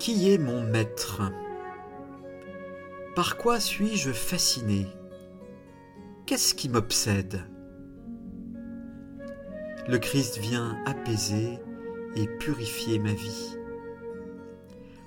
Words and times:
Qui 0.00 0.32
est 0.32 0.38
mon 0.38 0.62
maître? 0.62 1.20
Par 3.14 3.36
quoi 3.36 3.60
suis-je 3.60 4.12
fasciné? 4.12 4.86
Qu'est-ce 6.24 6.54
qui 6.54 6.70
m'obsède? 6.70 7.44
Le 9.86 9.98
Christ 9.98 10.38
vient 10.38 10.78
apaiser 10.86 11.58
et 12.16 12.26
purifier 12.38 12.98
ma 12.98 13.12
vie. 13.12 13.58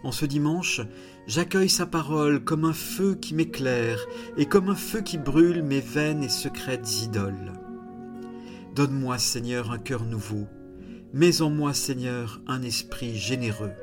En 0.03 0.11
ce 0.11 0.27
dimanche, 0.27 0.81
j'accueille 1.25 1.69
sa 1.69 1.87
parole 1.87 2.43
comme 2.43 2.63
un 2.63 2.73
feu 2.73 3.15
qui 3.15 3.33
m'éclaire 3.33 4.05
et 4.37 4.45
comme 4.45 4.69
un 4.69 4.75
feu 4.75 5.01
qui 5.01 5.17
brûle 5.17 5.63
mes 5.63 5.81
vaines 5.81 6.23
et 6.23 6.29
secrètes 6.29 7.01
idoles. 7.01 7.53
Donne-moi, 8.75 9.17
Seigneur, 9.17 9.71
un 9.71 9.79
cœur 9.79 10.05
nouveau. 10.05 10.45
Mets 11.13 11.41
en 11.41 11.49
moi, 11.49 11.73
Seigneur, 11.73 12.41
un 12.45 12.61
esprit 12.61 13.15
généreux. 13.15 13.73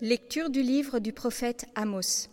Lecture 0.00 0.50
du 0.50 0.60
livre 0.60 0.98
du 0.98 1.12
prophète 1.12 1.66
Amos. 1.76 2.26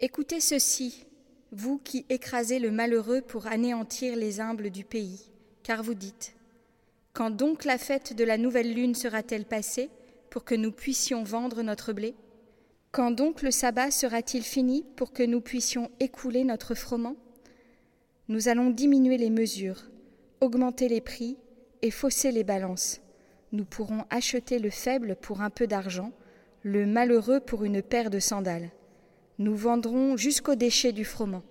Écoutez 0.00 0.40
ceci, 0.40 1.04
vous 1.52 1.76
qui 1.76 2.06
écrasez 2.08 2.58
le 2.58 2.70
malheureux 2.70 3.20
pour 3.20 3.46
anéantir 3.46 4.16
les 4.16 4.40
humbles 4.40 4.70
du 4.70 4.84
pays, 4.84 5.30
car 5.62 5.82
vous 5.82 5.92
dites 5.92 6.34
quand 7.12 7.30
donc 7.30 7.66
la 7.66 7.76
fête 7.76 8.16
de 8.16 8.24
la 8.24 8.38
nouvelle 8.38 8.72
lune 8.72 8.94
sera-t-elle 8.94 9.44
passée 9.44 9.90
pour 10.30 10.44
que 10.44 10.54
nous 10.54 10.72
puissions 10.72 11.24
vendre 11.24 11.60
notre 11.60 11.92
blé? 11.92 12.14
Quand 12.90 13.10
donc 13.10 13.42
le 13.42 13.50
sabbat 13.50 13.90
sera-t-il 13.90 14.44
fini 14.44 14.82
pour 14.96 15.12
que 15.12 15.22
nous 15.22 15.42
puissions 15.42 15.90
écouler 16.00 16.44
notre 16.44 16.74
froment? 16.74 17.16
Nous 18.28 18.48
allons 18.48 18.70
diminuer 18.70 19.18
les 19.18 19.30
mesures, 19.30 19.90
augmenter 20.40 20.88
les 20.88 21.02
prix 21.02 21.36
et 21.82 21.90
fausser 21.90 22.32
les 22.32 22.44
balances. 22.44 23.02
Nous 23.54 23.64
pourrons 23.64 24.04
acheter 24.10 24.58
le 24.58 24.68
faible 24.68 25.14
pour 25.14 25.40
un 25.40 25.48
peu 25.48 25.66
d'argent, 25.66 26.10
le 26.64 26.86
malheureux 26.86 27.38
pour 27.38 27.64
une 27.64 27.82
paire 27.82 28.10
de 28.10 28.18
sandales. 28.18 28.70
Nous 29.38 29.54
vendrons 29.54 30.16
jusqu'au 30.16 30.56
déchet 30.56 30.92
du 30.92 31.04
froment. 31.04 31.44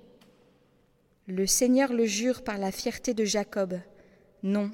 Le 1.28 1.48
Seigneur 1.48 1.94
le 1.94 2.06
jure 2.06 2.44
par 2.44 2.58
la 2.58 2.72
fierté 2.74 3.14
de 3.14 3.24
Jacob. 3.24 3.80
Non, 4.44 4.70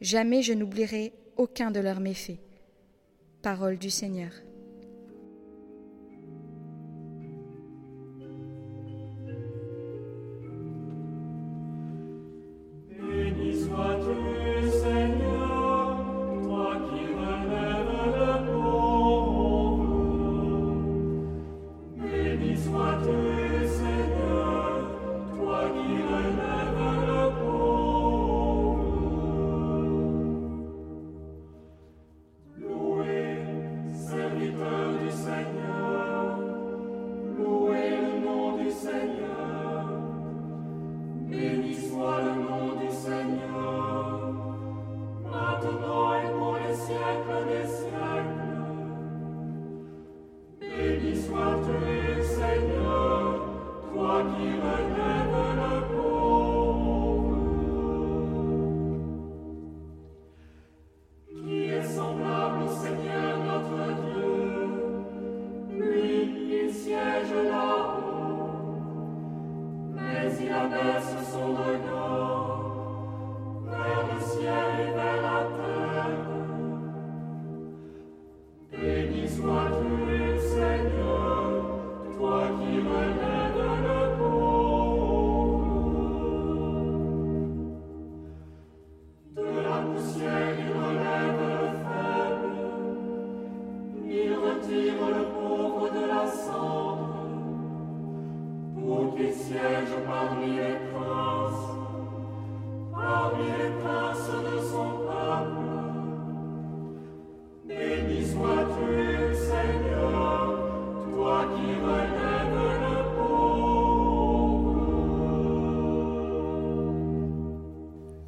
Jamais 0.00 0.42
je 0.42 0.52
n'oublierai 0.52 1.12
aucun 1.36 1.70
de 1.70 1.78
leurs 1.78 2.00
méfaits. 2.00 2.40
Parole 3.40 3.78
du 3.78 3.88
Seigneur. 3.88 4.32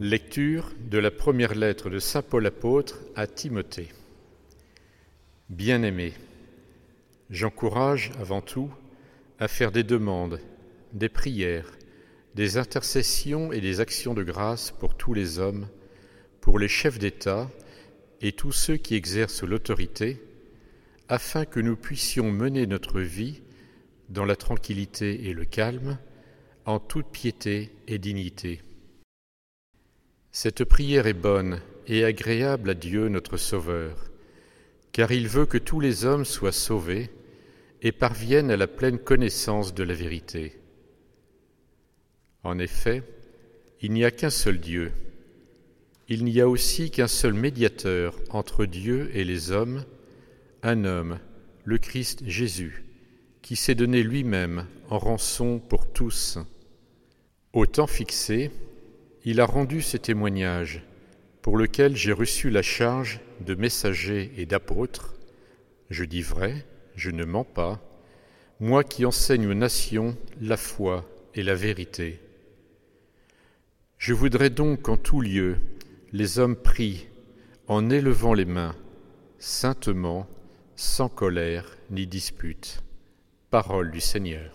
Lecture 0.06 0.70
de 0.90 0.98
la 0.98 1.10
première 1.10 1.54
lettre 1.54 1.88
de 1.88 1.98
Saint 1.98 2.20
Paul 2.20 2.44
apôtre 2.44 2.98
à 3.16 3.26
Timothée. 3.26 3.88
Bien-aimé, 5.48 6.12
j'encourage 7.30 8.12
avant 8.20 8.42
tout 8.42 8.70
à 9.38 9.48
faire 9.48 9.72
des 9.72 9.82
demandes, 9.82 10.40
des 10.92 11.08
prières, 11.08 11.72
des 12.34 12.58
intercessions 12.58 13.50
et 13.50 13.62
des 13.62 13.80
actions 13.80 14.12
de 14.12 14.22
grâce 14.22 14.72
pour 14.72 14.94
tous 14.94 15.14
les 15.14 15.38
hommes, 15.38 15.68
pour 16.42 16.58
les 16.58 16.68
chefs 16.68 16.98
d'État 16.98 17.50
et 18.20 18.32
tous 18.32 18.52
ceux 18.52 18.76
qui 18.76 18.96
exercent 18.96 19.42
l'autorité, 19.42 20.20
afin 21.08 21.46
que 21.46 21.60
nous 21.60 21.76
puissions 21.76 22.30
mener 22.30 22.66
notre 22.66 23.00
vie 23.00 23.40
dans 24.10 24.26
la 24.26 24.36
tranquillité 24.36 25.30
et 25.30 25.32
le 25.32 25.46
calme, 25.46 25.96
en 26.66 26.78
toute 26.78 27.06
piété 27.06 27.70
et 27.88 27.98
dignité. 27.98 28.60
Cette 30.36 30.64
prière 30.64 31.06
est 31.06 31.12
bonne 31.12 31.60
et 31.86 32.04
agréable 32.04 32.70
à 32.70 32.74
Dieu 32.74 33.06
notre 33.06 33.36
Sauveur, 33.36 34.10
car 34.90 35.12
il 35.12 35.28
veut 35.28 35.46
que 35.46 35.58
tous 35.58 35.78
les 35.78 36.06
hommes 36.06 36.24
soient 36.24 36.50
sauvés 36.50 37.08
et 37.82 37.92
parviennent 37.92 38.50
à 38.50 38.56
la 38.56 38.66
pleine 38.66 38.98
connaissance 38.98 39.74
de 39.74 39.84
la 39.84 39.94
vérité. 39.94 40.58
En 42.42 42.58
effet, 42.58 43.04
il 43.80 43.92
n'y 43.92 44.04
a 44.04 44.10
qu'un 44.10 44.28
seul 44.28 44.58
Dieu. 44.58 44.90
Il 46.08 46.24
n'y 46.24 46.40
a 46.40 46.48
aussi 46.48 46.90
qu'un 46.90 47.06
seul 47.06 47.34
médiateur 47.34 48.16
entre 48.30 48.66
Dieu 48.66 49.12
et 49.14 49.22
les 49.22 49.52
hommes, 49.52 49.84
un 50.64 50.84
homme, 50.84 51.20
le 51.62 51.78
Christ 51.78 52.24
Jésus, 52.26 52.82
qui 53.40 53.54
s'est 53.54 53.76
donné 53.76 54.02
lui-même 54.02 54.66
en 54.90 54.98
rançon 54.98 55.60
pour 55.60 55.92
tous. 55.92 56.38
Au 57.52 57.66
temps 57.66 57.86
fixé, 57.86 58.50
il 59.24 59.40
a 59.40 59.46
rendu 59.46 59.80
ce 59.80 59.96
témoignage, 59.96 60.82
pour 61.40 61.56
lequel 61.56 61.96
j'ai 61.96 62.12
reçu 62.12 62.50
la 62.50 62.62
charge 62.62 63.20
de 63.40 63.54
messager 63.54 64.32
et 64.36 64.46
d'apôtre. 64.46 65.14
Je 65.90 66.04
dis 66.04 66.22
vrai, 66.22 66.66
je 66.94 67.10
ne 67.10 67.24
mens 67.24 67.44
pas, 67.44 67.80
moi 68.60 68.84
qui 68.84 69.04
enseigne 69.04 69.46
aux 69.48 69.54
nations 69.54 70.16
la 70.40 70.56
foi 70.56 71.08
et 71.34 71.42
la 71.42 71.54
vérité. 71.54 72.20
Je 73.98 74.12
voudrais 74.12 74.50
donc 74.50 74.82
qu'en 74.82 74.96
tout 74.98 75.22
lieu, 75.22 75.56
les 76.12 76.38
hommes 76.38 76.56
prient 76.56 77.08
en 77.66 77.88
élevant 77.88 78.34
les 78.34 78.44
mains, 78.44 78.76
saintement, 79.38 80.28
sans 80.76 81.08
colère 81.08 81.78
ni 81.90 82.06
dispute. 82.06 82.82
Parole 83.50 83.90
du 83.90 84.00
Seigneur. 84.00 84.52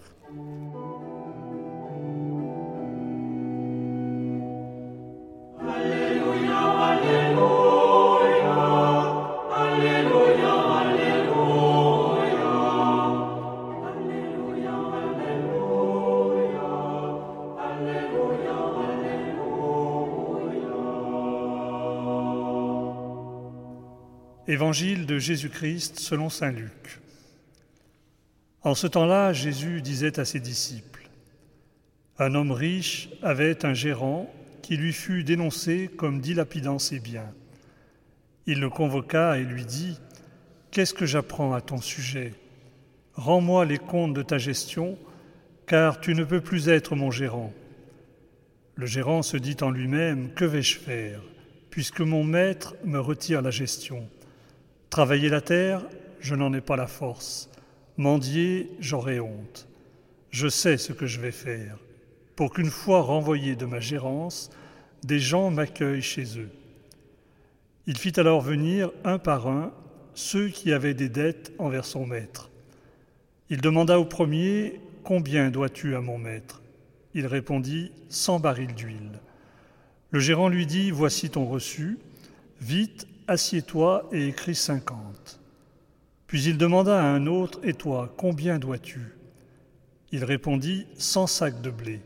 Évangile 24.49 25.05
de 25.05 25.19
Jésus-Christ 25.19 25.99
selon 25.99 26.31
Saint 26.31 26.49
Luc. 26.49 26.99
En 28.63 28.73
ce 28.73 28.87
temps-là, 28.87 29.31
Jésus 29.31 29.83
disait 29.83 30.19
à 30.19 30.25
ses 30.25 30.39
disciples, 30.39 31.07
Un 32.17 32.33
homme 32.33 32.51
riche 32.51 33.09
avait 33.21 33.63
un 33.63 33.75
gérant 33.75 34.27
qui 34.63 34.75
lui 34.75 34.91
fut 34.91 35.23
dénoncé 35.23 35.87
comme 35.95 36.19
dilapidant 36.19 36.79
ses 36.79 36.99
biens. 36.99 37.31
Il 38.47 38.59
le 38.59 38.71
convoqua 38.71 39.37
et 39.37 39.43
lui 39.43 39.65
dit, 39.65 39.99
Qu'est-ce 40.71 40.95
que 40.95 41.05
j'apprends 41.05 41.53
à 41.53 41.61
ton 41.61 41.79
sujet? 41.79 42.33
Rends-moi 43.13 43.65
les 43.65 43.77
comptes 43.77 44.15
de 44.15 44.23
ta 44.23 44.39
gestion, 44.39 44.97
car 45.67 46.01
tu 46.01 46.15
ne 46.15 46.23
peux 46.23 46.41
plus 46.41 46.69
être 46.69 46.95
mon 46.95 47.11
gérant. 47.11 47.53
Le 48.73 48.87
gérant 48.87 49.21
se 49.21 49.37
dit 49.37 49.57
en 49.61 49.69
lui-même, 49.69 50.33
Que 50.33 50.45
vais-je 50.45 50.79
faire, 50.79 51.21
puisque 51.69 52.01
mon 52.01 52.23
maître 52.23 52.75
me 52.83 52.99
retire 52.99 53.43
la 53.43 53.51
gestion? 53.51 54.09
Travailler 54.89 55.29
la 55.29 55.41
terre, 55.41 55.85
je 56.19 56.33
n'en 56.33 56.51
ai 56.53 56.61
pas 56.61 56.75
la 56.75 56.87
force. 56.87 57.49
Mendier, 57.97 58.71
j'aurai 58.79 59.19
honte. 59.19 59.67
Je 60.31 60.47
sais 60.47 60.77
ce 60.77 60.93
que 60.93 61.05
je 61.05 61.19
vais 61.19 61.31
faire, 61.31 61.77
pour 62.35 62.53
qu'une 62.53 62.69
fois 62.69 63.01
renvoyé 63.01 63.55
de 63.55 63.65
ma 63.65 63.79
gérance, 63.79 64.49
des 65.03 65.19
gens 65.19 65.51
m'accueillent 65.51 66.01
chez 66.01 66.39
eux. 66.39 66.49
Il 67.87 67.97
fit 67.97 68.19
alors 68.19 68.41
venir 68.41 68.91
un 69.03 69.17
par 69.17 69.47
un 69.47 69.71
ceux 70.13 70.49
qui 70.49 70.73
avaient 70.73 70.93
des 70.93 71.09
dettes 71.09 71.51
envers 71.59 71.85
son 71.85 72.05
maître. 72.05 72.49
Il 73.49 73.61
demanda 73.61 73.99
au 73.99 74.05
premier 74.05 74.79
Combien 75.03 75.49
dois-tu 75.49 75.95
à 75.95 76.01
mon 76.01 76.17
maître? 76.17 76.61
Il 77.13 77.25
répondit 77.25 77.91
Cent 78.09 78.39
barils 78.39 78.75
d'huile. 78.75 79.19
Le 80.11 80.19
gérant 80.19 80.49
lui 80.49 80.65
dit 80.65 80.91
Voici 80.91 81.29
ton 81.29 81.45
reçu, 81.45 81.97
vite, 82.61 83.07
Assieds-toi 83.29 84.09
et 84.11 84.29
écris 84.29 84.55
cinquante. 84.55 85.39
Puis 86.25 86.45
il 86.45 86.57
demanda 86.57 86.99
à 86.99 87.05
un 87.05 87.27
autre, 87.27 87.59
Et 87.63 87.75
toi, 87.75 88.11
combien 88.17 88.57
dois-tu? 88.57 89.01
Il 90.11 90.23
répondit, 90.23 90.87
Cent 90.97 91.27
sacs 91.27 91.61
de 91.61 91.69
blé. 91.69 92.01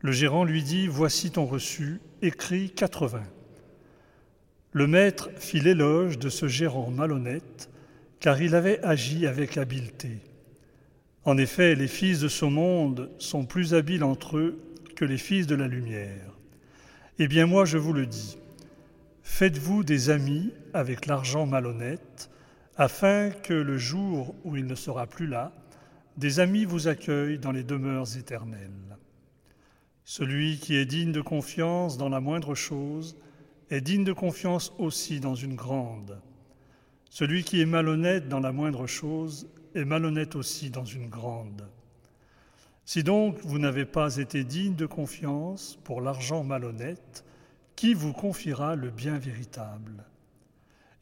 Le 0.00 0.10
gérant 0.10 0.42
lui 0.42 0.64
dit, 0.64 0.88
Voici 0.88 1.30
ton 1.30 1.46
reçu, 1.46 2.00
écris 2.20 2.70
quatre-vingts. 2.70 3.30
Le 4.72 4.88
maître 4.88 5.30
fit 5.36 5.60
l'éloge 5.60 6.18
de 6.18 6.28
ce 6.28 6.48
gérant 6.48 6.90
malhonnête, 6.90 7.70
car 8.18 8.42
il 8.42 8.56
avait 8.56 8.82
agi 8.82 9.28
avec 9.28 9.56
habileté. 9.56 10.18
En 11.24 11.38
effet, 11.38 11.76
les 11.76 11.86
fils 11.86 12.18
de 12.18 12.28
ce 12.28 12.44
monde 12.44 13.08
sont 13.18 13.44
plus 13.44 13.72
habiles 13.72 14.02
entre 14.02 14.38
eux 14.38 14.58
que 14.96 15.04
les 15.04 15.18
fils 15.18 15.46
de 15.46 15.54
la 15.54 15.68
lumière. 15.68 16.32
Eh 17.20 17.28
bien 17.28 17.46
moi 17.46 17.64
je 17.64 17.78
vous 17.78 17.92
le 17.92 18.06
dis, 18.06 18.36
Faites-vous 19.24 19.82
des 19.82 20.10
amis 20.10 20.52
avec 20.74 21.06
l'argent 21.06 21.44
malhonnête, 21.44 22.30
afin 22.76 23.30
que 23.30 23.54
le 23.54 23.78
jour 23.78 24.36
où 24.44 24.54
il 24.54 24.66
ne 24.66 24.76
sera 24.76 25.08
plus 25.08 25.26
là, 25.26 25.50
des 26.18 26.38
amis 26.38 26.64
vous 26.64 26.86
accueillent 26.86 27.38
dans 27.38 27.50
les 27.50 27.64
demeures 27.64 28.16
éternelles. 28.16 28.96
Celui 30.04 30.58
qui 30.58 30.76
est 30.76 30.84
digne 30.84 31.10
de 31.10 31.22
confiance 31.22 31.96
dans 31.96 32.10
la 32.10 32.20
moindre 32.20 32.54
chose 32.54 33.16
est 33.70 33.80
digne 33.80 34.04
de 34.04 34.12
confiance 34.12 34.72
aussi 34.78 35.18
dans 35.18 35.34
une 35.34 35.56
grande. 35.56 36.20
Celui 37.08 37.42
qui 37.42 37.60
est 37.60 37.66
malhonnête 37.66 38.28
dans 38.28 38.40
la 38.40 38.52
moindre 38.52 38.86
chose 38.86 39.48
est 39.74 39.86
malhonnête 39.86 40.36
aussi 40.36 40.70
dans 40.70 40.84
une 40.84 41.08
grande. 41.08 41.66
Si 42.84 43.02
donc 43.02 43.38
vous 43.42 43.58
n'avez 43.58 43.86
pas 43.86 44.18
été 44.18 44.44
digne 44.44 44.76
de 44.76 44.86
confiance 44.86 45.78
pour 45.82 46.02
l'argent 46.02 46.44
malhonnête, 46.44 47.24
qui 47.76 47.94
vous 47.94 48.12
confiera 48.12 48.76
le 48.76 48.90
bien 48.90 49.18
véritable 49.18 50.04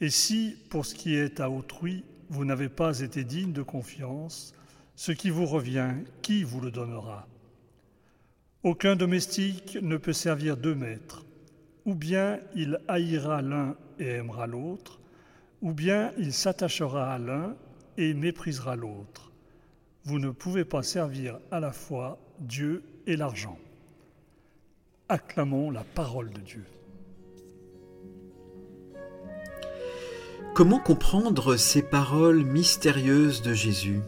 Et 0.00 0.10
si, 0.10 0.56
pour 0.70 0.86
ce 0.86 0.94
qui 0.94 1.14
est 1.14 1.40
à 1.40 1.50
autrui, 1.50 2.04
vous 2.28 2.44
n'avez 2.44 2.68
pas 2.68 3.00
été 3.00 3.24
digne 3.24 3.52
de 3.52 3.62
confiance, 3.62 4.54
ce 4.96 5.12
qui 5.12 5.30
vous 5.30 5.46
revient, 5.46 5.92
qui 6.22 6.44
vous 6.44 6.60
le 6.60 6.70
donnera? 6.70 7.26
Aucun 8.62 8.96
domestique 8.96 9.78
ne 9.82 9.96
peut 9.96 10.12
servir 10.12 10.56
deux 10.56 10.74
maîtres. 10.74 11.24
Ou 11.84 11.94
bien 11.94 12.38
il 12.54 12.78
haïra 12.88 13.42
l'un 13.42 13.76
et 13.98 14.06
aimera 14.06 14.46
l'autre, 14.46 15.00
ou 15.62 15.72
bien 15.72 16.12
il 16.16 16.32
s'attachera 16.32 17.12
à 17.12 17.18
l'un 17.18 17.56
et 17.96 18.14
méprisera 18.14 18.76
l'autre. 18.76 19.32
Vous 20.04 20.18
ne 20.18 20.30
pouvez 20.30 20.64
pas 20.64 20.82
servir 20.82 21.38
à 21.50 21.60
la 21.60 21.72
fois 21.72 22.18
Dieu 22.38 22.82
et 23.06 23.16
l'argent. 23.16 23.58
Acclamons 25.12 25.70
la 25.70 25.84
parole 25.84 26.30
de 26.30 26.40
Dieu. 26.40 26.64
Comment 30.54 30.78
comprendre 30.78 31.56
ces 31.56 31.82
paroles 31.82 32.42
mystérieuses 32.44 33.42
de 33.42 33.52
Jésus? 33.52 34.00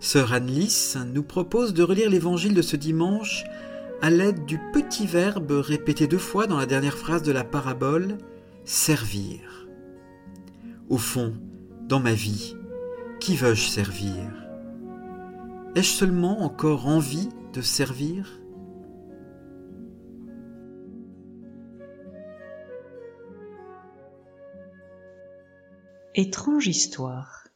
Sœur 0.00 0.32
Anne-Lys 0.32 0.96
nous 1.12 1.22
propose 1.22 1.74
de 1.74 1.82
relire 1.82 2.08
l'évangile 2.08 2.54
de 2.54 2.62
ce 2.62 2.76
dimanche 2.76 3.44
à 4.00 4.08
l'aide 4.08 4.46
du 4.46 4.58
petit 4.72 5.06
verbe 5.06 5.50
répété 5.50 6.06
deux 6.06 6.16
fois 6.16 6.46
dans 6.46 6.56
la 6.56 6.64
dernière 6.64 6.96
phrase 6.96 7.22
de 7.22 7.32
la 7.32 7.44
parabole 7.44 8.16
servir. 8.64 9.68
Au 10.88 10.96
fond, 10.96 11.34
dans 11.82 12.00
ma 12.00 12.14
vie, 12.14 12.56
qui 13.20 13.36
veux-je 13.36 13.68
servir? 13.68 14.14
Ai-je 15.74 15.90
seulement 15.90 16.40
encore 16.40 16.86
envie 16.86 17.28
de 17.52 17.60
servir? 17.60 18.40
Étrange 26.16 26.68
histoire. 26.68 27.48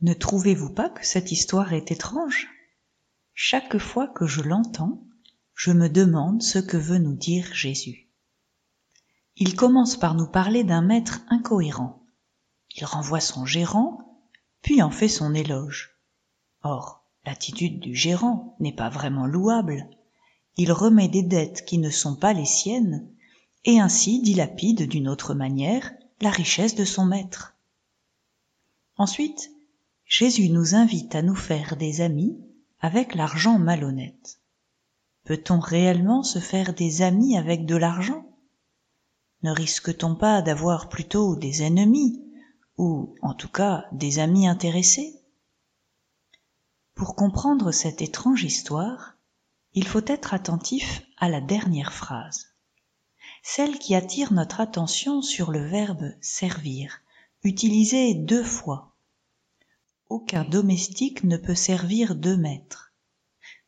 Ne 0.00 0.14
trouvez-vous 0.14 0.70
pas 0.70 0.88
que 0.88 1.04
cette 1.04 1.32
histoire 1.32 1.74
est 1.74 1.90
étrange? 1.90 2.48
Chaque 3.34 3.76
fois 3.76 4.06
que 4.08 4.26
je 4.26 4.40
l'entends, 4.40 5.04
je 5.54 5.72
me 5.72 5.90
demande 5.90 6.42
ce 6.42 6.58
que 6.58 6.78
veut 6.78 6.96
nous 6.96 7.14
dire 7.14 7.52
Jésus. 7.52 8.08
Il 9.36 9.54
commence 9.54 9.98
par 9.98 10.14
nous 10.14 10.26
parler 10.26 10.64
d'un 10.64 10.80
maître 10.80 11.20
incohérent. 11.28 12.02
Il 12.74 12.86
renvoie 12.86 13.20
son 13.20 13.44
gérant, 13.44 14.18
puis 14.62 14.80
en 14.80 14.90
fait 14.90 15.10
son 15.10 15.34
éloge. 15.34 16.00
Or, 16.62 17.04
l'attitude 17.26 17.80
du 17.80 17.94
gérant 17.94 18.56
n'est 18.60 18.74
pas 18.74 18.88
vraiment 18.88 19.26
louable. 19.26 19.90
Il 20.56 20.72
remet 20.72 21.08
des 21.08 21.22
dettes 21.22 21.66
qui 21.66 21.76
ne 21.76 21.90
sont 21.90 22.16
pas 22.16 22.32
les 22.32 22.46
siennes, 22.46 23.06
et 23.66 23.78
ainsi 23.78 24.22
dilapide 24.22 24.88
d'une 24.88 25.06
autre 25.06 25.34
manière 25.34 25.92
la 26.22 26.30
richesse 26.30 26.74
de 26.74 26.86
son 26.86 27.04
maître. 27.04 27.56
Ensuite, 28.98 29.52
Jésus 30.04 30.50
nous 30.50 30.74
invite 30.74 31.14
à 31.14 31.22
nous 31.22 31.36
faire 31.36 31.76
des 31.76 32.00
amis 32.00 32.36
avec 32.80 33.14
l'argent 33.14 33.58
malhonnête. 33.58 34.40
Peut-on 35.24 35.60
réellement 35.60 36.22
se 36.22 36.40
faire 36.40 36.74
des 36.74 37.02
amis 37.02 37.38
avec 37.38 37.64
de 37.64 37.76
l'argent? 37.76 38.26
Ne 39.44 39.52
risque-t-on 39.52 40.16
pas 40.16 40.42
d'avoir 40.42 40.88
plutôt 40.88 41.36
des 41.36 41.62
ennemis, 41.62 42.24
ou 42.76 43.14
en 43.22 43.34
tout 43.34 43.48
cas 43.48 43.86
des 43.92 44.18
amis 44.18 44.48
intéressés? 44.48 45.14
Pour 46.96 47.14
comprendre 47.14 47.70
cette 47.70 48.02
étrange 48.02 48.42
histoire, 48.42 49.14
il 49.74 49.86
faut 49.86 50.04
être 50.06 50.34
attentif 50.34 51.02
à 51.18 51.28
la 51.28 51.40
dernière 51.40 51.92
phrase, 51.92 52.46
celle 53.44 53.78
qui 53.78 53.94
attire 53.94 54.32
notre 54.32 54.60
attention 54.60 55.22
sur 55.22 55.52
le 55.52 55.64
verbe 55.64 56.10
servir, 56.20 57.00
utilisé 57.48 58.12
deux 58.12 58.44
fois. 58.44 58.94
Aucun 60.10 60.44
domestique 60.44 61.24
ne 61.24 61.38
peut 61.38 61.54
servir 61.54 62.14
deux 62.14 62.36
maîtres. 62.36 62.92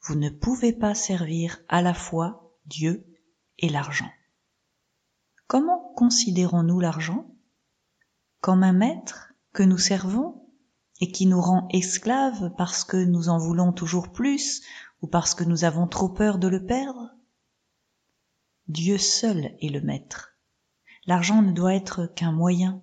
Vous 0.03 0.17
ne 0.17 0.29
pouvez 0.29 0.75
pas 0.75 0.95
servir 0.95 1.61
à 1.67 1.81
la 1.81 1.95
fois 1.95 2.55
Dieu 2.67 3.07
et 3.59 3.71
l'argent. 3.71 4.11
Comment 5.47 5.95
considérons-nous 5.97 6.79
l'argent? 6.79 7.35
Comme 8.43 8.65
un 8.65 8.75
maître 8.75 9.33
que 9.55 9.63
nous 9.63 9.79
servons 9.79 10.47
et 11.01 11.11
qui 11.11 11.25
nous 11.25 11.41
rend 11.41 11.67
esclaves 11.71 12.53
parce 12.59 12.85
que 12.85 12.99
nous 12.99 13.31
en 13.31 13.39
voulons 13.39 13.73
toujours 13.73 14.13
plus 14.13 14.63
ou 15.01 15.07
parce 15.07 15.35
que 15.35 15.45
nous 15.45 15.65
avons 15.65 15.87
trop 15.87 16.11
peur 16.11 16.37
de 16.37 16.49
le 16.49 16.67
perdre? 16.67 17.15
Dieu 18.69 18.99
seul 18.99 19.57
est 19.63 19.73
le 19.73 19.81
maître. 19.81 20.37
L'argent 21.07 21.41
ne 21.41 21.53
doit 21.53 21.75
être 21.75 22.07
qu'un 22.15 22.31
moyen, 22.31 22.83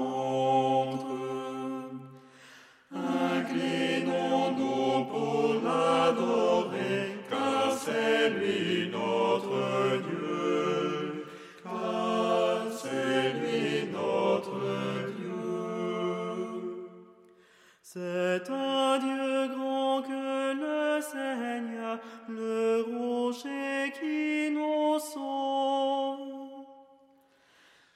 C'est 18.33 18.49
un 18.49 18.97
Dieu 18.97 19.47
grand 19.53 20.01
que 20.03 20.53
le 20.53 21.01
Seigneur, 21.01 21.99
le 22.29 22.85
rocher 22.89 23.91
qui 23.99 24.51
nous 24.55 24.97
sauve. 24.99 26.65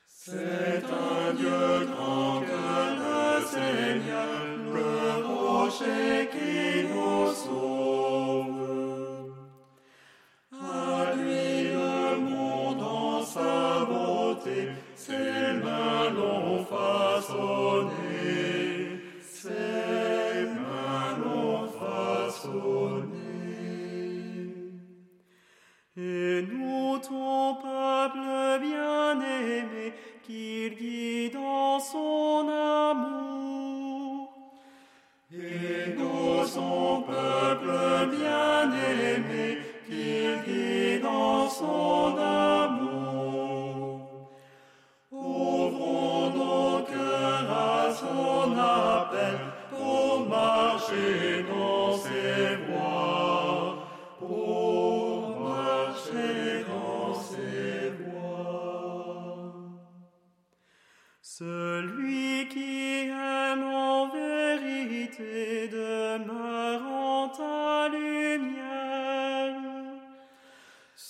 C'est 0.09 0.83
un 0.83 1.33
Dieu 1.35 1.87
grand 1.89 2.41
que 2.41 2.61
le 3.01 3.45
Seigneur, 3.45 4.27
le 4.73 5.25
rocher 5.25 6.29
qui 6.33 6.83
nous 6.93 7.33
sauve. 7.33 7.74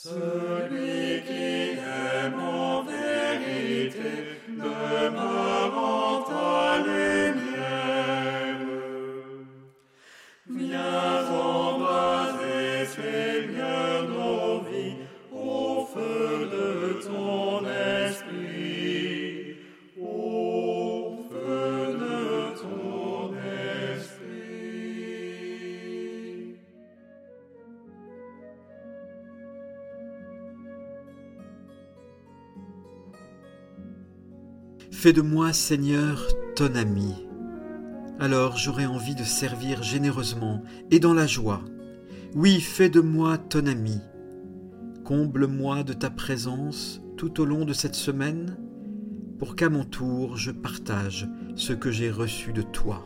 So 0.06 0.35
Fais 34.98 35.12
de 35.12 35.22
moi, 35.22 35.52
Seigneur, 35.52 36.26
ton 36.56 36.74
ami. 36.74 37.28
Alors 38.18 38.56
j'aurai 38.56 38.86
envie 38.86 39.14
de 39.14 39.26
servir 39.26 39.84
généreusement 39.84 40.64
et 40.90 41.00
dans 41.00 41.14
la 41.14 41.28
joie. 41.28 41.62
Oui, 42.34 42.62
fais 42.62 42.90
de 42.90 43.02
moi 43.02 43.38
ton 43.38 43.68
ami. 43.68 44.00
Comble-moi 45.04 45.84
de 45.84 45.92
ta 45.92 46.10
présence 46.10 47.02
tout 47.18 47.42
au 47.42 47.46
long 47.46 47.66
de 47.66 47.74
cette 47.74 47.94
semaine 47.94 48.58
pour 49.38 49.58
qu'à 49.58 49.70
mon 49.70 49.84
tour 49.84 50.38
je 50.38 50.52
partage 50.52 51.28
ce 51.56 51.74
que 51.74 51.92
j'ai 51.92 52.10
reçu 52.10 52.54
de 52.54 52.62
toi. 52.62 53.06